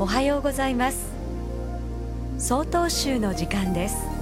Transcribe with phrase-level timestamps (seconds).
[0.00, 1.10] おはようございます。
[2.38, 4.17] 総統集の時間です。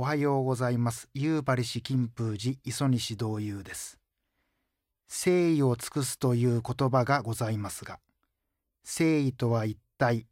[0.00, 1.08] おはようございます。
[1.12, 3.98] 夕張市金峰寺磯西道友です。
[5.08, 7.98] 誠意を尽くすという言葉がございますが
[8.84, 10.28] 誠意とは一体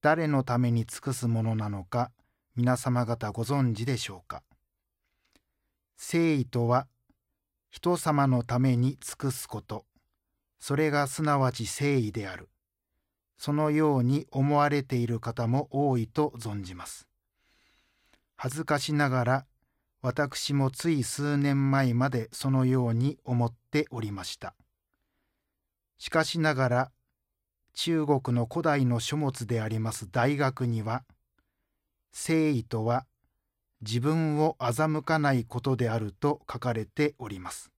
[0.00, 2.10] 誰のために尽くすものなのか
[2.56, 4.42] 皆様方ご存知でしょうか？
[5.98, 6.86] 誠意とは
[7.68, 9.84] 人様のために尽くすこと。
[10.58, 12.48] それがすなわち誠意である。
[13.36, 17.06] そのように思われている方も多いと存じます。
[18.44, 19.46] 恥ずかしながら
[20.02, 24.56] 私もつい数年前までそのように思っておりました
[25.96, 26.90] しかしながら
[27.72, 31.04] 中国の古代の書物であります大学には
[32.12, 33.06] 誠意とは
[33.80, 37.70] 自分を欺かないことであると書かれております。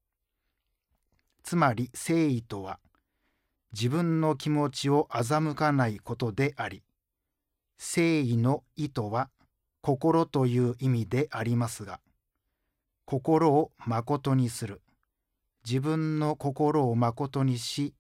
[1.42, 2.80] つまり誠意とは
[3.74, 6.82] 自分の気持ちを欺かないことであり、
[7.78, 9.28] 誠意の意図は
[9.84, 12.00] 心という意味でありますが、
[13.04, 14.80] 心を誠にする、
[15.62, 17.92] 自分の心を誠にし、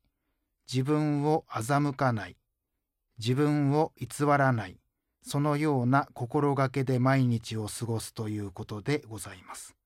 [0.66, 2.38] 自分を欺かない、
[3.18, 4.78] 自分を偽らない、
[5.20, 9.76] そのような心がけで毎日を過ごすということでございます。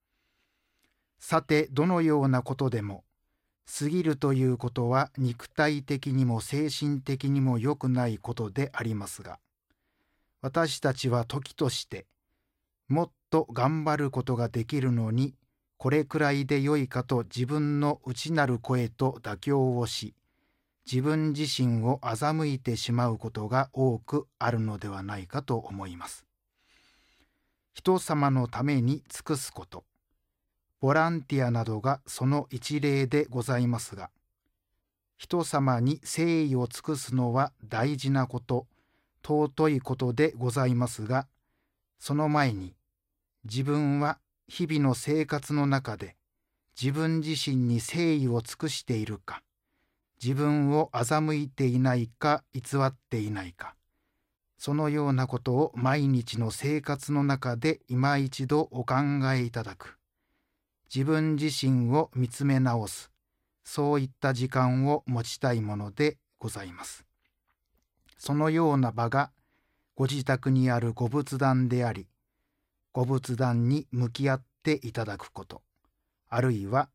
[1.19, 3.03] さてどのようなことでも
[3.67, 9.41] 過ぎるということは肉体的にも精神的にも良くないことでありますが
[10.41, 12.07] 私たちは時として
[12.89, 15.35] もっと頑張ることができるのに
[15.77, 20.15] これくらいでよいかと自分の内なる声と妥協をし
[20.91, 26.25] 自分自身を欺いてしまうことが多くあるのではないかと思います。
[27.75, 29.85] 人様のために尽くすこと、
[30.81, 34.09] ボランティアなどがその一例でございますが、
[35.19, 38.67] 人様に誠意を尽くすのは大事なこと、
[39.29, 41.27] 尊いことでございますが、
[41.99, 42.75] その前に
[43.45, 46.17] 自分は日々の生活の中で
[46.81, 49.43] 自分自身に誠意を尽くしているか、
[50.23, 53.75] 自分を欺いていないか偽っていないか
[54.59, 58.97] そのようなことを毎日の生活の中で今一度お考
[59.33, 59.99] えいただく。
[60.93, 63.13] 自分自身を見つめ直す。
[63.65, 67.08] そういった時間を持ちたいものでございます。
[68.19, 69.31] そのような場が
[69.95, 72.07] ご自宅にあるご仏壇であり
[72.93, 75.63] ご仏壇に向き合っていただくこと
[76.29, 76.89] あるいは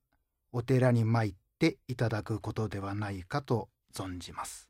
[0.51, 4.69] お寺に参っていただくことではないかと存じます。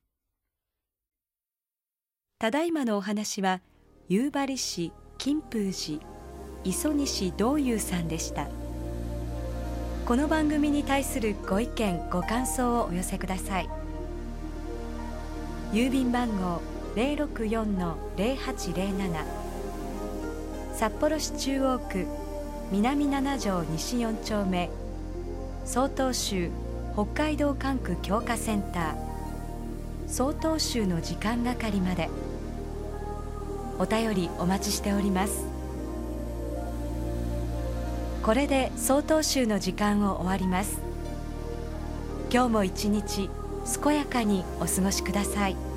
[2.39, 3.61] ただいまのお話は
[4.07, 5.99] 夕張市金峰寺
[6.63, 8.47] 磯西道友さんでした。
[10.05, 13.82] この番組に対するご意見ご感想をお寄せください。
[15.73, 16.61] 郵便番号
[16.95, 19.25] 064-0807
[20.75, 22.05] 札幌市中央区
[22.71, 24.69] 南七条西4丁目。
[25.65, 26.51] 曹洞州
[26.93, 28.95] 北海道管区強化センター。
[30.07, 32.07] 曹洞州の時間係まで。
[33.79, 35.43] お便りお待ちしております。
[38.21, 40.77] これで曹洞州の時間を終わります。
[42.31, 43.31] 今日も一日
[43.83, 45.72] 健やかにお過ごしください。